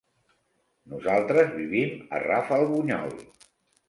Nosaltres 0.93 1.51
vivim 1.57 1.91
a 2.17 2.21
Rafelbunyol. 2.23 3.13